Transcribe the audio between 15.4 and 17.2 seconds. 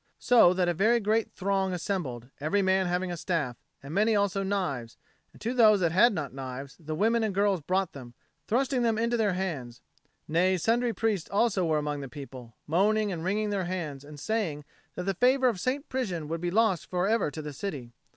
of St. Prisian would be lost for